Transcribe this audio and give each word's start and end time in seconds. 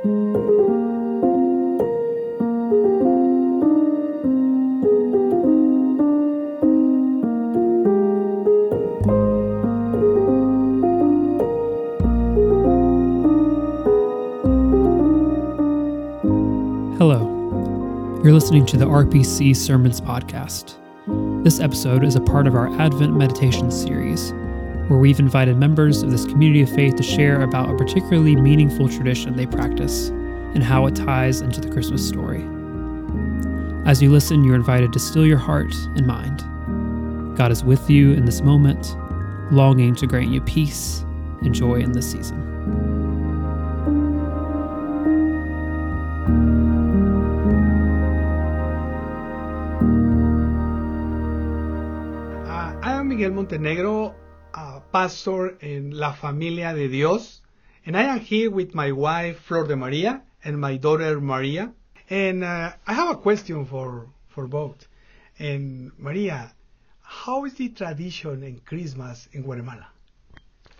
Hello. 0.00 0.12
You're 18.22 18.32
listening 18.32 18.66
to 18.66 18.76
the 18.76 18.84
RPC 18.84 19.56
Sermons 19.56 20.00
Podcast. 20.00 20.76
This 21.42 21.58
episode 21.58 22.04
is 22.04 22.14
a 22.14 22.20
part 22.20 22.46
of 22.46 22.54
our 22.54 22.68
Advent 22.80 23.16
Meditation 23.16 23.72
series, 23.72 24.32
where 24.88 24.98
we've 24.98 25.20
invited 25.20 25.56
members 25.58 26.02
of 26.02 26.10
this 26.10 26.24
community 26.24 26.62
of 26.62 26.74
faith 26.74 26.96
to 26.96 27.02
share 27.02 27.42
about 27.42 27.70
a 27.70 27.76
particularly 27.76 28.34
meaningful 28.34 28.88
tradition 28.88 29.36
they 29.36 29.46
practice 29.46 30.08
and 30.08 30.62
how 30.62 30.86
it 30.86 30.96
ties 30.96 31.42
into 31.42 31.60
the 31.60 31.70
Christmas 31.70 32.06
story. 32.06 32.42
As 33.86 34.02
you 34.02 34.10
listen, 34.10 34.44
you're 34.44 34.54
invited 34.54 34.92
to 34.94 34.98
still 34.98 35.26
your 35.26 35.38
heart 35.38 35.74
and 35.94 36.06
mind. 36.06 36.38
God 37.36 37.52
is 37.52 37.62
with 37.62 37.90
you 37.90 38.12
in 38.12 38.24
this 38.24 38.40
moment, 38.40 38.96
longing 39.52 39.94
to 39.96 40.06
grant 40.06 40.28
you 40.30 40.40
peace 40.40 41.04
and 41.42 41.54
joy 41.54 41.76
in 41.76 41.92
this 41.92 42.10
season. 42.10 42.44
I 52.46 52.92
am 52.92 53.08
Miguel 53.08 53.32
Montenegro, 53.32 54.14
a 54.54 54.80
pastor 54.92 55.56
in 55.60 55.90
La 55.90 56.12
Familia 56.12 56.74
de 56.74 56.88
Dios, 56.88 57.40
and 57.84 57.96
I 57.96 58.04
am 58.04 58.20
here 58.20 58.50
with 58.50 58.74
my 58.74 58.92
wife 58.92 59.38
Flor 59.40 59.66
de 59.66 59.76
Maria 59.76 60.22
and 60.44 60.60
my 60.60 60.76
daughter 60.76 61.20
Maria. 61.20 61.72
And 62.10 62.42
uh, 62.42 62.72
I 62.86 62.92
have 62.94 63.10
a 63.10 63.16
question 63.16 63.64
for 63.66 64.08
for 64.28 64.46
both. 64.46 64.88
And 65.38 65.92
Maria, 65.98 66.52
how 67.02 67.44
is 67.44 67.54
the 67.54 67.68
tradition 67.68 68.42
in 68.42 68.60
Christmas 68.60 69.28
in 69.32 69.42
Guatemala? 69.42 69.88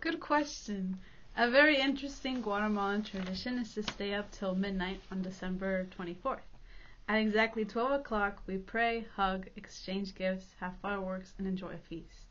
Good 0.00 0.20
question. 0.20 0.98
A 1.36 1.50
very 1.50 1.80
interesting 1.80 2.40
Guatemalan 2.40 3.02
tradition 3.02 3.58
is 3.58 3.74
to 3.74 3.82
stay 3.82 4.14
up 4.14 4.30
till 4.30 4.54
midnight 4.54 5.00
on 5.10 5.22
December 5.22 5.86
24th. 5.98 6.46
At 7.08 7.16
exactly 7.16 7.64
12 7.64 8.00
o'clock, 8.00 8.42
we 8.46 8.56
pray, 8.56 9.06
hug, 9.16 9.48
exchange 9.56 10.14
gifts, 10.14 10.54
have 10.60 10.74
fireworks, 10.80 11.34
and 11.38 11.46
enjoy 11.46 11.72
a 11.72 11.78
feast. 11.88 12.23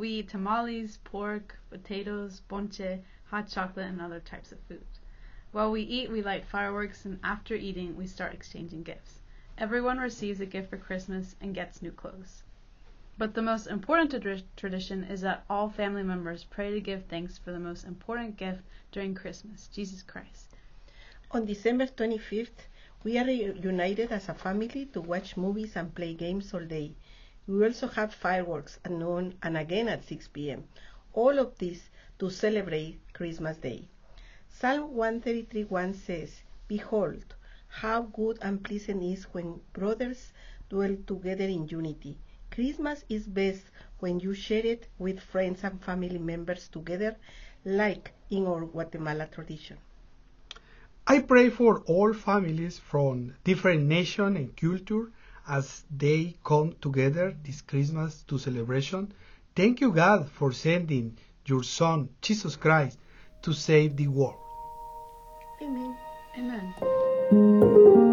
We 0.00 0.08
eat 0.08 0.30
tamales, 0.30 0.96
pork, 1.04 1.58
potatoes, 1.68 2.40
ponche, 2.48 3.00
hot 3.24 3.48
chocolate, 3.48 3.84
and 3.84 4.00
other 4.00 4.18
types 4.18 4.50
of 4.50 4.58
food. 4.60 4.86
While 5.52 5.72
we 5.72 5.82
eat, 5.82 6.10
we 6.10 6.22
light 6.22 6.46
fireworks, 6.46 7.04
and 7.04 7.20
after 7.22 7.54
eating, 7.54 7.94
we 7.98 8.06
start 8.06 8.32
exchanging 8.32 8.82
gifts. 8.82 9.20
Everyone 9.58 9.98
receives 9.98 10.40
a 10.40 10.46
gift 10.46 10.70
for 10.70 10.78
Christmas 10.78 11.36
and 11.42 11.54
gets 11.54 11.82
new 11.82 11.92
clothes. 11.92 12.44
But 13.18 13.34
the 13.34 13.42
most 13.42 13.66
important 13.66 14.22
tra- 14.22 14.40
tradition 14.56 15.04
is 15.04 15.20
that 15.20 15.44
all 15.50 15.68
family 15.68 16.02
members 16.02 16.44
pray 16.44 16.70
to 16.70 16.80
give 16.80 17.04
thanks 17.04 17.36
for 17.36 17.52
the 17.52 17.60
most 17.60 17.84
important 17.84 18.38
gift 18.38 18.62
during 18.92 19.14
Christmas, 19.14 19.68
Jesus 19.68 20.02
Christ. 20.02 20.56
On 21.30 21.44
December 21.44 21.86
25th, 21.86 22.68
we 23.04 23.18
are 23.18 23.28
united 23.28 24.12
as 24.12 24.30
a 24.30 24.34
family 24.34 24.86
to 24.94 25.02
watch 25.02 25.36
movies 25.36 25.76
and 25.76 25.94
play 25.94 26.14
games 26.14 26.54
all 26.54 26.64
day. 26.64 26.94
We 27.50 27.64
also 27.64 27.88
have 27.88 28.14
fireworks 28.14 28.78
at 28.84 28.92
noon 28.92 29.34
and 29.42 29.56
again 29.58 29.88
at 29.88 30.04
6 30.04 30.28
p.m. 30.28 30.68
All 31.12 31.36
of 31.40 31.58
this 31.58 31.90
to 32.20 32.30
celebrate 32.30 33.00
Christmas 33.12 33.56
Day. 33.56 33.88
Psalm 34.48 34.94
133:1 34.94 35.96
says, 35.96 36.42
Behold, 36.68 37.34
how 37.66 38.02
good 38.02 38.38
and 38.40 38.62
pleasant 38.62 39.02
is 39.02 39.24
when 39.34 39.62
brothers 39.72 40.32
dwell 40.68 40.96
together 41.08 41.42
in 41.42 41.66
unity. 41.66 42.16
Christmas 42.52 43.04
is 43.08 43.26
best 43.26 43.64
when 43.98 44.20
you 44.20 44.32
share 44.32 44.64
it 44.64 44.86
with 44.96 45.18
friends 45.18 45.64
and 45.64 45.82
family 45.82 46.18
members 46.18 46.68
together, 46.68 47.16
like 47.64 48.12
in 48.30 48.46
our 48.46 48.64
Guatemala 48.64 49.26
tradition. 49.26 49.78
I 51.04 51.18
pray 51.18 51.50
for 51.50 51.80
all 51.86 52.12
families 52.12 52.78
from 52.78 53.34
different 53.42 53.88
nation 53.88 54.36
and 54.36 54.56
culture 54.56 55.10
as 55.48 55.84
they 55.94 56.36
come 56.44 56.74
together 56.80 57.36
this 57.44 57.60
Christmas 57.60 58.22
to 58.28 58.38
celebration. 58.38 59.12
Thank 59.54 59.80
you, 59.80 59.92
God, 59.92 60.30
for 60.30 60.52
sending 60.52 61.16
your 61.46 61.62
Son, 61.62 62.08
Jesus 62.22 62.56
Christ, 62.56 62.98
to 63.42 63.52
save 63.52 63.96
the 63.96 64.08
world. 64.08 64.38
Amen. 65.62 65.96
Amen. 66.38 68.09